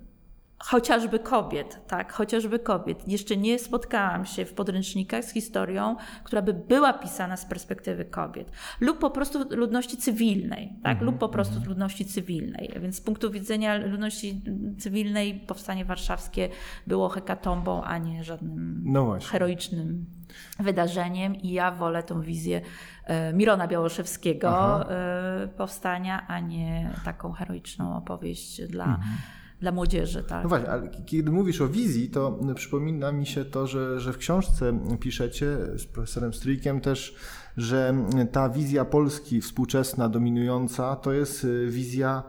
[0.66, 3.08] chociażby kobiet, tak, chociażby kobiet.
[3.08, 8.52] Jeszcze nie spotkałam się w podręcznikach z historią, która by była pisana z perspektywy kobiet.
[8.80, 12.72] Lub po prostu ludności cywilnej, tak, lub po prostu ludności cywilnej.
[12.82, 14.42] Więc z punktu widzenia ludności
[14.80, 16.50] cywilnej powstanie warszawskie
[16.88, 20.06] było hekatombą, a nie żadnym No heroicznym
[20.60, 22.62] wydarzeniem i ja wolę tą wizję
[23.04, 24.86] e, Mirona Białoszewskiego Aha.
[24.90, 29.00] e, powstania, a nie taką heroiczną opowieść dla,
[29.66, 30.24] dla młodzieży.
[30.24, 30.44] Tak?
[30.44, 34.18] No właśnie, ale kiedy mówisz o wizji, to przypomina mi się to, że, że w
[34.18, 37.16] książce piszecie z profesorem Stryjkiem też,
[37.58, 37.96] że
[38.32, 42.24] ta wizja Polski współczesna, dominująca, to jest y, wizja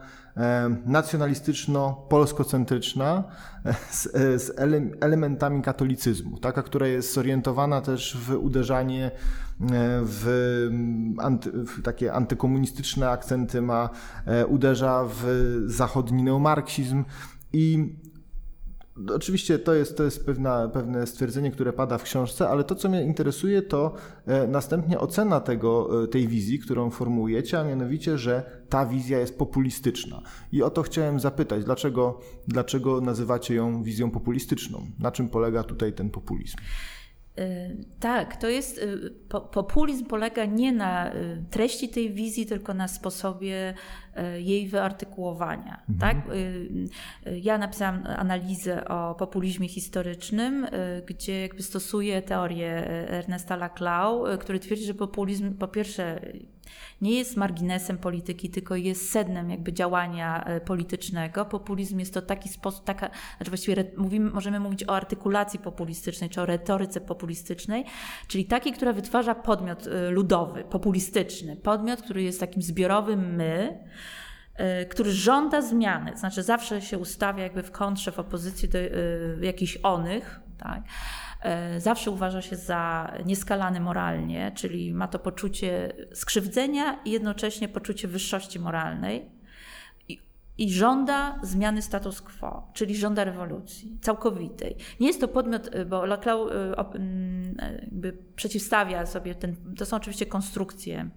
[0.86, 3.24] nacjonalistyczno-polskocentryczna
[3.90, 9.10] z, e, z ele- elementami katolicyzmu, taka, która jest zorientowana też w uderzanie e,
[10.02, 10.26] w,
[11.18, 13.90] anty, w takie antykomunistyczne akcenty ma,
[14.26, 15.24] e, uderza w
[15.66, 17.04] zachodni neomarksizm
[17.52, 17.96] i
[19.14, 22.88] Oczywiście to jest, to jest pewna, pewne stwierdzenie, które pada w książce, ale to, co
[22.88, 23.94] mnie interesuje, to
[24.26, 29.38] e, następnie ocena tego, e, tej wizji, którą formułujecie, a mianowicie, że ta wizja jest
[29.38, 30.22] populistyczna.
[30.52, 34.86] I o to chciałem zapytać, dlaczego, dlaczego nazywacie ją wizją populistyczną?
[34.98, 36.56] Na czym polega tutaj ten populizm?
[37.38, 38.78] Y, Tak, to jest.
[38.78, 43.74] y, po- Populizm polega nie na y, treści tej wizji, tylko na sposobie
[44.38, 45.82] jej wyartykułowania.
[46.00, 46.16] Tak?
[46.30, 46.68] Y,
[47.26, 50.66] y, Ja napisałam analizę o populizmie historycznym,
[51.06, 52.70] gdzie jakby stosuję teorię
[53.10, 56.20] Ernesta Laclau, który twierdzi, że populizm po pierwsze
[57.00, 61.44] nie jest marginesem polityki, tylko jest sednem jakby działania e, politycznego.
[61.44, 66.40] Populizm jest to taki sposób, taka, znaczy właściwie mówimy, możemy mówić o artykulacji populistycznej, czy
[66.40, 67.84] o retoryce populistycznej,
[68.28, 73.78] czyli takiej, która wytwarza podmiot e, ludowy, populistyczny, podmiot, który jest takim zbiorowym my,
[74.54, 78.78] e, który żąda zmiany, znaczy zawsze się ustawia jakby w kontrze, w opozycji do
[79.40, 80.82] jakichś onych, tak?
[81.42, 88.08] E, Zawsze uważa się za nieskalany moralnie, czyli ma to poczucie skrzywdzenia i jednocześnie poczucie
[88.08, 89.30] wyższości moralnej
[90.58, 94.76] i, żąda zmiany status quo, czyli żąda rewolucji całkowitej.
[95.00, 96.48] Nie jest to podmiot, y, bo Laclau
[97.82, 101.10] jakby przeciwstawia sobie ten, to są oczywiście konstrukcje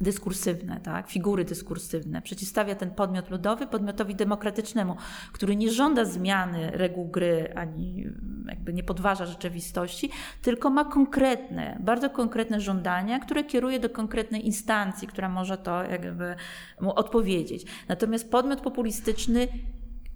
[0.00, 1.10] dyskursywne, tak?
[1.10, 2.22] figury dyskursywne.
[2.22, 4.96] Przeciwstawia ten podmiot ludowy podmiotowi demokratycznemu,
[5.32, 10.10] który nie żąda zmiany reguł gry, ani mm, jakby nie podważa rzeczywistości,
[10.42, 16.34] tylko ma konkretne, bardzo konkretne żądania, które kieruje do konkretnej instancji, która może to jakby
[16.80, 17.64] mu odpowiedzieć.
[17.88, 19.40] Natomiast podmiot populistyczny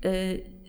[0.04, 0.59] y, ym,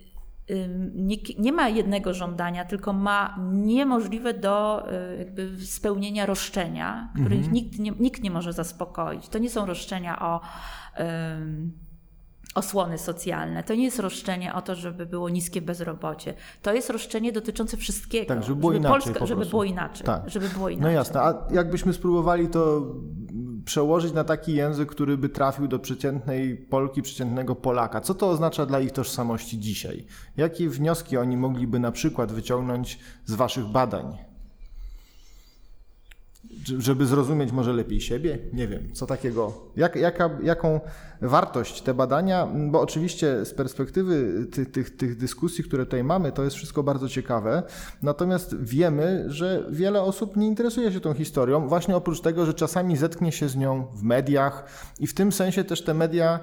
[0.95, 7.80] nie, nie ma jednego żądania, tylko ma niemożliwe do y, jakby spełnienia roszczenia, których nikt,
[7.80, 9.30] nie, nikt nie może zaspokoić.
[9.30, 10.41] To nie są roszczenia o
[11.39, 11.71] ym,
[12.56, 16.34] osłony socjalne, to nie jest roszczenie o to, żeby było niskie bezrobocie.
[16.62, 18.27] To jest roszczenie dotyczące wszystkiego.
[18.27, 20.06] Tak, żeby było inaczej po żeby było inaczej.
[20.06, 20.30] Tak.
[20.30, 20.95] Żeby było No inaczej.
[20.95, 22.82] jasne, a jakbyśmy spróbowali to
[23.65, 28.02] przełożyć na taki język, który by trafił do przeciętnej Polki, przeciętnego Polaka.
[28.02, 30.06] Co to oznacza dla ich tożsamości dzisiaj?
[30.38, 34.17] Jakie wnioski oni mogliby na przykład wyciągnąć z waszych badań?
[36.78, 38.39] żeby zrozumieć może lepiej siebie?
[38.54, 40.80] Nie wiem, co takiego, jak, jaka, jaką
[41.21, 46.55] wartość te badania, bo oczywiście z perspektywy tych, tych, dyskusji, które tutaj mamy, to jest
[46.55, 47.63] wszystko bardzo ciekawe,
[48.01, 52.97] natomiast wiemy, że wiele osób nie interesuje się tą historią, właśnie oprócz tego, że czasami
[52.97, 54.65] zetknie się z nią w mediach
[54.99, 56.39] i w tym sensie też te media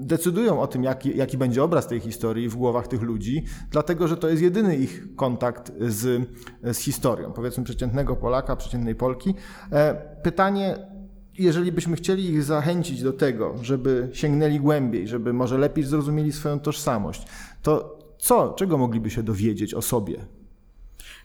[0.00, 4.16] decydują o tym, jaki, jaki będzie obraz tej historii w głowach tych ludzi, dlatego że
[4.16, 6.28] to jest jedyny ich kontakt z,
[6.62, 9.34] z historią, powiedzmy przeciętnego Polaka, przeciętnej Polki.
[9.72, 10.89] E, pytanie,
[11.42, 16.60] jeżeli byśmy chcieli ich zachęcić do tego, żeby sięgnęli głębiej, żeby może lepiej zrozumieli swoją
[16.60, 17.22] tożsamość,
[17.62, 20.24] to co, czego mogliby się dowiedzieć o sobie?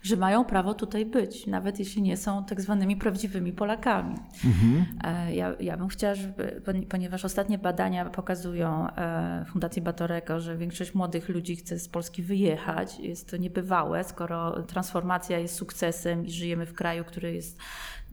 [0.05, 4.15] że mają prawo tutaj być, nawet jeśli nie są tak zwanymi prawdziwymi Polakami.
[4.45, 4.85] Mhm.
[5.33, 11.29] Ja, ja bym chciała, żeby, ponieważ ostatnie badania pokazują e, Fundacji Batorego, że większość młodych
[11.29, 12.99] ludzi chce z Polski wyjechać.
[12.99, 17.59] Jest to niebywałe, skoro transformacja jest sukcesem i żyjemy w kraju, który jest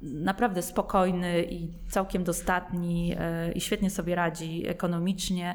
[0.03, 5.55] naprawdę spokojny i całkiem dostatni e, i świetnie sobie radzi ekonomicznie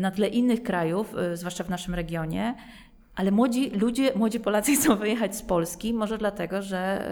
[0.00, 2.54] na tle innych krajów, zwłaszcza w naszym regionie.
[3.14, 7.08] Ale młodzi ludzie, młodzi Polacy chcą wyjechać z Polski, może dlatego, że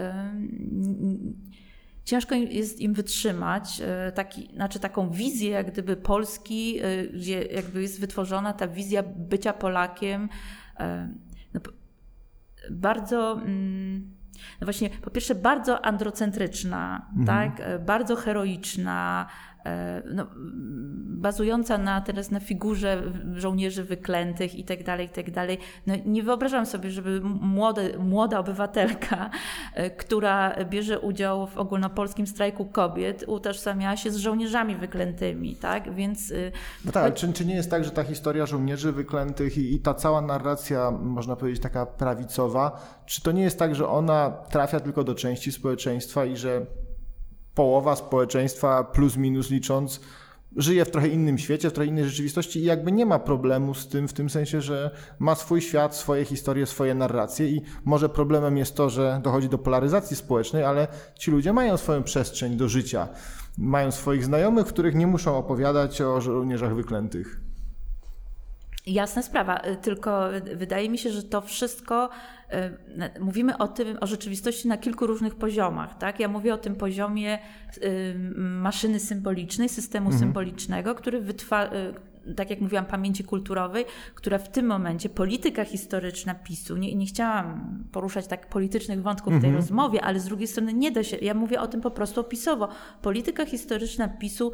[2.05, 7.81] ciężko jest im wytrzymać e, taki, znaczy taką wizję jak gdyby Polski, e, gdzie jakby
[7.81, 10.29] jest wytworzona ta wizja bycia Polakiem
[10.79, 11.09] e,
[11.53, 11.61] no,
[12.71, 14.13] bardzo mm,
[14.61, 17.25] no właśnie po pierwsze bardzo androcentryczna, mhm.
[17.25, 17.79] tak?
[17.79, 19.52] bardzo heroiczna, E,
[20.05, 20.27] no,
[21.23, 23.03] bazująca na teraz na figurze
[23.35, 25.57] żołnierzy wyklętych i tak dalej, i tak dalej.
[25.87, 27.21] No, nie wyobrażam sobie, żeby
[27.99, 29.29] młoda obywatelka,
[29.73, 35.95] e, która bierze udział w ogólnopolskim strajku kobiet, utożsamiała się z żołnierzami wyklętymi, tak?
[35.95, 36.31] Więc...
[36.31, 36.35] E,
[36.85, 39.93] no tak, czy, czy nie jest tak, że ta historia żołnierzy wyklętych i, i ta
[39.93, 45.03] cała narracja, można powiedzieć taka prawicowa, czy to nie jest tak, że ona trafia tylko
[45.03, 46.65] do części społeczeństwa i że
[47.55, 49.99] połowa społeczeństwa, plus minus licząc,
[50.55, 53.87] żyje w trochę innym świecie, w trochę innej rzeczywistości i jakby nie ma problemu z
[53.87, 58.57] tym, w tym sensie, że ma swój świat, swoje historie, swoje narracje i może problemem
[58.57, 63.07] jest to, że dochodzi do polaryzacji społecznej, ale ci ludzie mają swoją przestrzeń do życia,
[63.57, 67.39] mają swoich znajomych, których nie muszą opowiadać o żołnierzach wyklętych.
[68.85, 72.42] Jasna sprawa, y, tylko wydaje mi się, że to wszystko, y,
[73.19, 75.97] mówimy o tym, o rzeczywistości na kilku różnych poziomach.
[75.97, 76.19] Tak?
[76.19, 77.39] Ja mówię o tym poziomie
[77.77, 80.19] y, maszyny symbolicznej, systemu mhm.
[80.19, 81.71] symbolicznego, który wytwarza
[82.35, 83.85] tak jak mówiłam, pamięci kulturowej,
[84.15, 89.41] która w tym momencie, polityka historyczna PiSu, nie, nie chciałam poruszać tak politycznych wątków w
[89.41, 89.55] tej mhm.
[89.55, 92.69] rozmowie, ale z drugiej strony nie da się, ja mówię o tym po prostu opisowo.
[93.01, 94.51] Polityka historyczna PiSu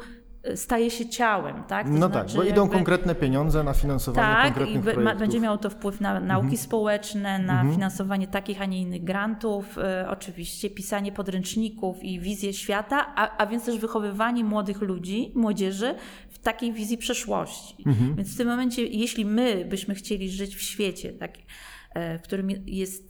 [0.54, 1.86] staje się ciałem, tak?
[1.86, 4.94] To no tak, znaczy, tak, bo idą jakby, konkretne pieniądze na finansowanie tak, konkretnych i
[4.94, 5.18] projektów.
[5.18, 6.62] będzie miało to wpływ na nauki mhm.
[6.62, 7.72] społeczne, na mhm.
[7.72, 13.46] finansowanie takich, a nie innych grantów, y, oczywiście pisanie podręczników i wizję świata, a, a
[13.46, 15.94] więc też wychowywanie młodych ludzi, młodzieży
[16.30, 17.82] w takiej wizji przeszłości.
[17.86, 18.14] Mhm.
[18.14, 22.48] Więc w tym momencie, jeśli my byśmy chcieli żyć w świecie, tak, y, w którym
[22.66, 23.09] jest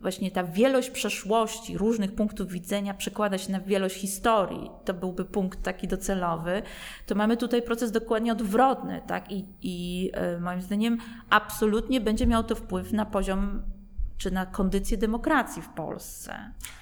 [0.00, 5.62] właśnie ta wielość przeszłości, różnych punktów widzenia przekłada się na wielość historii, to byłby punkt
[5.62, 6.62] taki docelowy,
[7.06, 9.32] to mamy tutaj proces dokładnie odwrotny, tak?
[9.32, 10.98] I, i e, moim zdaniem
[11.30, 13.62] absolutnie będzie miał to wpływ na poziom
[14.20, 16.34] czy na kondycję demokracji w Polsce.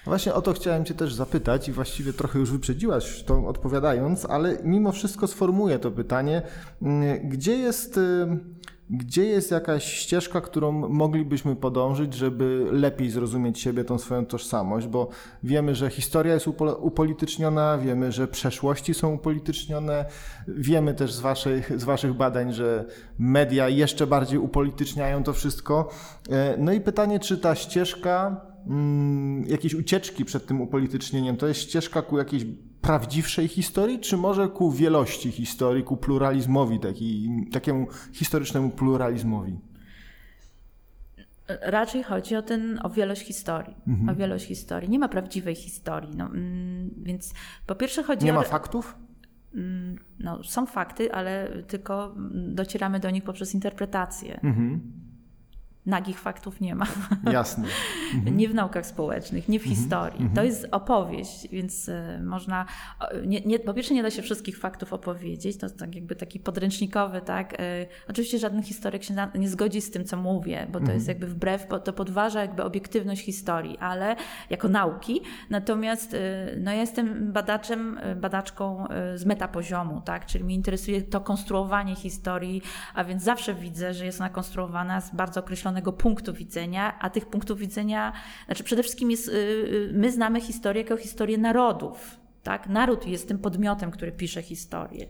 [0.05, 4.59] Właśnie o to chciałem Cię też zapytać i właściwie trochę już wyprzedziłaś to odpowiadając, ale
[4.65, 6.43] mimo wszystko sformułuję to pytanie.
[6.83, 8.01] Mm, gdzie jest y,
[8.91, 14.87] gdzie jest jakaś ścieżka, którą moglibyśmy podążyć, żeby lepiej zrozumieć siebie, tą swoją tożsamość?
[14.87, 15.09] Bo
[15.43, 16.49] wiemy, że historia jest
[16.81, 20.05] upolityczniona, wiemy, że przeszłości są upolitycznione,
[20.49, 22.85] wiemy też z waszych, z waszych badań, że
[23.19, 25.89] media jeszcze bardziej upolityczniają to wszystko.
[26.31, 31.61] E, no i pytanie, czy ta ścieżka mm, jakiejś ucieczki przed tym upolitycznieniem, to jest
[31.61, 32.45] ścieżka ku jakiejś
[32.81, 39.59] prawdziwszej historii, czy może ku wielości historii, ku pluralizmowi, taki, takiemu historycznemu pluralizmowi?
[41.63, 43.77] Raczej chodzi o, ten, o wielość historii.
[43.87, 44.09] Mhm.
[44.09, 44.91] O wielość historii.
[44.91, 46.17] Nie ma prawdziwej historii.
[46.17, 47.35] No, mm, więc
[47.67, 48.35] po pierwsze chodzi Nie o.
[48.35, 48.97] Nie ma faktów?
[49.55, 54.41] Mm, no, są fakty, ale tylko docieramy do nich poprzez interpretację.
[54.43, 54.81] Mhm
[55.89, 56.87] nagich faktów nie ma.
[57.33, 57.65] Jasne.
[58.15, 58.37] Mhm.
[58.37, 59.77] Nie w naukach społecznych, nie w mhm.
[59.77, 60.21] historii.
[60.21, 60.35] Mhm.
[60.35, 62.67] To jest opowieść, więc y, można.
[63.27, 66.41] Nie, nie, po pierwsze, nie da się wszystkich faktów opowiedzieć, to jest tak jakby taki
[66.41, 67.61] podręcznikowy, tak.
[67.61, 71.09] Y, oczywiście żaden historyk się nie zgodzi z tym, co mówię, bo to jest mhm.
[71.09, 74.17] jakby wbrew, to podważa jakby obiektywność historii, ale
[74.51, 75.21] jako nauki.
[75.51, 76.19] Natomiast y,
[76.61, 82.63] no, ja jestem badaczem, badaczką z metapoziomu, tak, czyli mnie interesuje to konstruowanie historii,
[82.95, 87.11] a więc zawsze widzę, że jest ona konstruowana z bardzo określonych określonego punktu widzenia, a
[87.11, 88.13] tych punktów widzenia,
[88.47, 92.19] znaczy przede wszystkim jest, y, y, my znamy historię jako historię narodów.
[92.43, 92.69] Tak?
[92.69, 95.09] Naród jest tym podmiotem, który pisze historię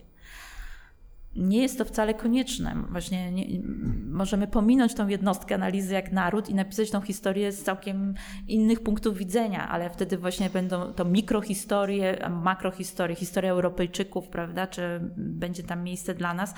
[1.35, 2.75] nie jest to wcale konieczne.
[2.89, 3.45] Właśnie nie,
[4.05, 8.13] możemy pominąć tą jednostkę analizy jak naród i napisać tą historię z całkiem
[8.47, 14.67] innych punktów widzenia, ale wtedy właśnie będą to mikrohistorie, makrohistorie, historia Europejczyków, prawda?
[14.67, 16.53] Czy będzie tam miejsce dla nas?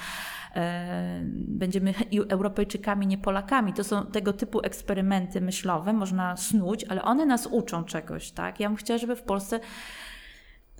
[0.55, 1.93] E, będziemy
[2.29, 3.73] Europejczykami, nie Polakami.
[3.73, 8.59] To są tego typu eksperymenty myślowe, można snuć, ale one nas uczą czegoś, tak?
[8.59, 9.59] Ja bym chciała, żeby w Polsce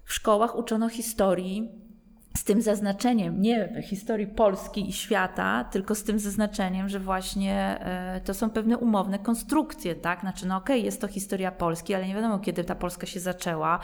[0.04, 1.91] w szkołach uczono historii
[2.38, 8.22] z tym zaznaczeniem, nie historii Polski i świata, tylko z tym zaznaczeniem, że właśnie e,
[8.22, 10.20] to są pewne umowne konstrukcje, tak?
[10.20, 13.20] Znaczy, no okej, okay, jest to historia Polski, ale nie wiadomo, kiedy ta Polska się
[13.20, 13.80] zaczęła,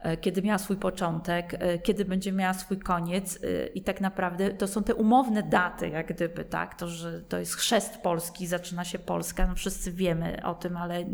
[0.00, 3.38] e, kiedy miała swój początek, e, kiedy będzie miała swój koniec
[3.74, 6.74] i tak naprawdę to są te umowne daty, jak gdyby, tak?
[6.74, 11.04] To, że to jest chrzest Polski, zaczyna się Polska, no wszyscy wiemy o tym, ale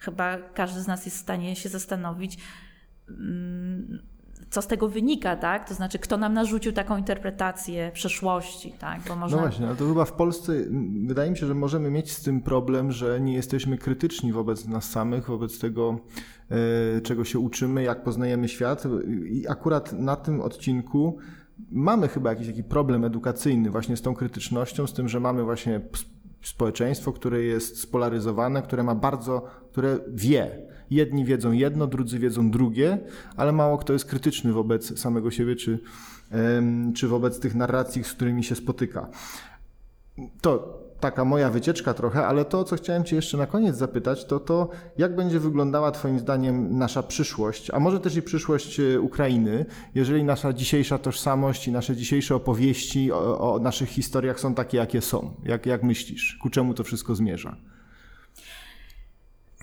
[0.00, 2.38] chyba każdy z nas jest w stanie się zastanowić,
[3.08, 4.11] mm,
[4.52, 5.68] co z tego wynika, tak?
[5.68, 9.00] To znaczy, kto nam narzucił taką interpretację przeszłości, tak?
[9.08, 9.36] Bo można...
[9.36, 10.52] No właśnie, ale to chyba w Polsce
[11.06, 14.90] wydaje mi się, że możemy mieć z tym problem, że nie jesteśmy krytyczni wobec nas
[14.90, 15.98] samych, wobec tego,
[16.96, 18.84] e, czego się uczymy, jak poznajemy świat.
[19.30, 21.18] I akurat na tym odcinku
[21.70, 25.80] mamy chyba jakiś taki problem edukacyjny właśnie z tą krytycznością, z tym, że mamy właśnie
[26.42, 32.98] społeczeństwo, które jest spolaryzowane, które ma bardzo, które wie, Jedni wiedzą jedno, drudzy wiedzą drugie,
[33.36, 35.78] ale mało kto jest krytyczny wobec samego siebie czy,
[36.94, 39.08] czy wobec tych narracji, z którymi się spotyka.
[40.40, 44.40] To taka moja wycieczka trochę, ale to, co chciałem Cię jeszcze na koniec zapytać, to
[44.40, 44.68] to,
[44.98, 50.24] jak będzie wyglądała Twoim zdaniem nasza przyszłość, a może też i przyszłość e, Ukrainy, jeżeli
[50.24, 55.34] nasza dzisiejsza tożsamość i nasze dzisiejsze opowieści o, o naszych historiach są takie, jakie są.
[55.44, 56.38] Jak, jak myślisz?
[56.42, 57.56] Ku czemu to wszystko zmierza?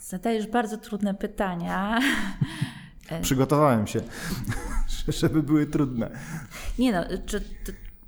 [0.10, 2.00] Zadajesz bardzo trudne pytania.
[3.22, 4.02] Przygotowałem się,
[5.22, 6.10] żeby były trudne.
[6.80, 7.42] Nie no, czy,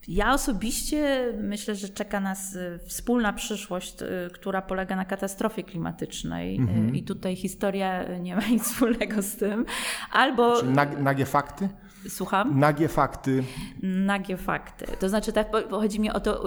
[0.08, 6.58] ja osobiście myślę, że czeka nas y, wspólna przyszłość, y, która polega na katastrofie klimatycznej
[6.58, 6.96] y, mhm.
[6.96, 9.66] i tutaj historia nie ma nic wspólnego z tym.
[10.12, 10.60] Albo...
[10.60, 11.70] Czy nag, nagie fakty?
[12.10, 12.60] Słucham?
[12.60, 13.44] Nagie fakty.
[13.84, 14.86] Nagie fakty.
[15.00, 16.44] To znaczy, tak, chodzi mi o to,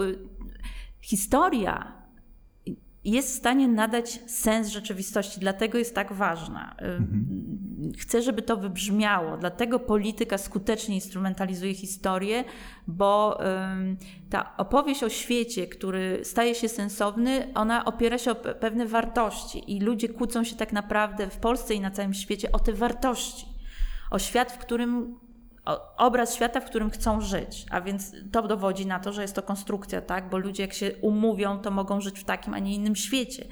[1.01, 2.04] historia
[3.05, 6.75] jest w stanie nadać sens rzeczywistości, dlatego jest tak ważna.
[6.77, 7.45] Mhm.
[7.97, 12.43] Chcę, żeby to wybrzmiało, dlatego polityka skutecznie instrumentalizuje historię,
[12.87, 13.39] bo
[14.29, 19.79] ta opowieść o świecie, który staje się sensowny, ona opiera się o pewne wartości i
[19.79, 23.45] ludzie kłócą się tak naprawdę w Polsce i na całym świecie o te wartości.
[24.11, 25.19] O świat, w którym
[25.97, 27.65] obraz świata, w którym chcą żyć.
[27.71, 30.29] A więc to dowodzi na to, że jest to konstrukcja, tak?
[30.29, 33.45] Bo ludzie, jak się umówią, to mogą żyć w takim, a nie innym świecie.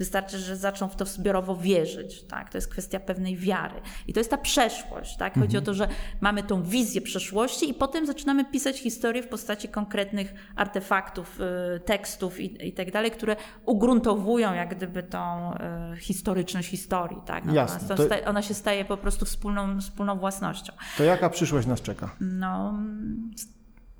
[0.00, 2.22] Wystarczy, że zaczną w to zbiorowo wierzyć.
[2.22, 2.50] Tak?
[2.50, 3.80] To jest kwestia pewnej wiary.
[4.06, 5.16] I to jest ta przeszłość.
[5.16, 5.34] Tak?
[5.34, 5.62] Chodzi mhm.
[5.62, 5.88] o to, że
[6.20, 11.40] mamy tą wizję przeszłości i potem zaczynamy pisać historię w postaci konkretnych artefaktów,
[11.76, 13.36] y, tekstów i, i tak dalej, które
[13.66, 17.18] ugruntowują jak gdyby tą y, historyczność historii.
[17.26, 17.44] Tak?
[17.44, 18.24] No, Jasne, ona, to...
[18.24, 20.72] ona się staje po prostu wspólną, wspólną własnością.
[20.98, 22.10] To jaka przyszłość nas czeka?
[22.20, 22.78] No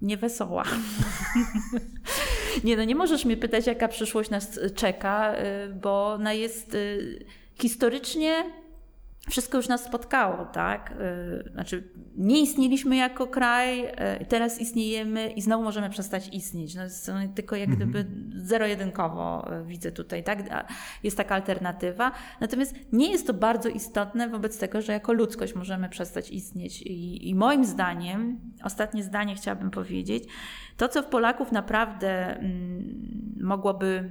[0.02, 0.64] niewesoła.
[2.64, 7.24] nie, no nie możesz mnie pytać, jaka przyszłość nas czeka, y, bo ona jest y,
[7.60, 8.44] historycznie
[9.30, 10.94] wszystko już nas spotkało, tak?
[11.46, 13.84] Y, znaczy, nie istnieliśmy jako kraj,
[14.28, 16.74] teraz istniejemy i znowu możemy przestać istnieć.
[16.74, 16.82] No,
[17.34, 18.29] tylko jak gdyby mhm.
[18.46, 20.38] Zero-jedynkowo y, widzę tutaj, tak?
[21.02, 22.12] Jest taka alternatywa.
[22.40, 26.82] Natomiast nie jest to bardzo istotne wobec tego, że jako ludzkość możemy przestać istnieć.
[26.82, 30.24] I, i moim zdaniem, ostatnie zdanie chciałabym powiedzieć,
[30.76, 34.10] to co w Polaków naprawdę mm, mogłoby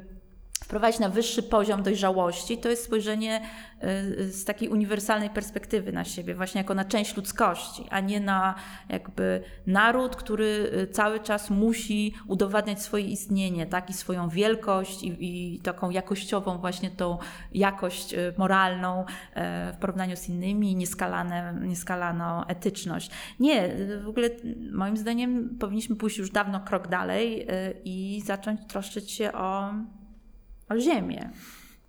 [0.69, 3.41] wprowadzić na wyższy poziom dojrzałości, to jest spojrzenie
[3.83, 8.55] y, z takiej uniwersalnej perspektywy na siebie, właśnie jako na część ludzkości, a nie na
[8.89, 15.15] jakby naród, który y, cały czas musi udowadniać swoje istnienie, tak, i swoją wielkość i,
[15.19, 17.17] i taką jakościową właśnie tą
[17.51, 19.05] jakość y, moralną
[19.73, 20.75] w porównaniu z innymi,
[21.61, 23.11] nieskalaną etyczność.
[23.39, 23.69] Nie,
[24.03, 24.29] w ogóle
[24.71, 27.47] moim zdaniem powinniśmy pójść już dawno krok dalej
[27.85, 29.73] i zacząć troszczyć się o
[30.77, 31.29] ziemię.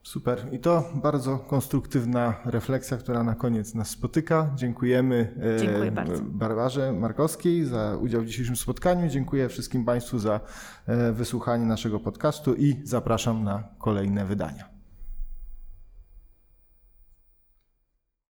[0.02, 0.46] Super.
[0.52, 4.50] I to bardzo konstruktywna refleksja, która na koniec nas spotyka.
[4.56, 6.22] Dziękujemy e, Dziękuję bardzo.
[6.22, 9.08] Barbarze Markowskiej za udział w dzisiejszym spotkaniu.
[9.08, 10.40] Dziękuję wszystkim Państwu za
[10.86, 14.69] e, wysłuchanie naszego podcastu i zapraszam na kolejne wydania.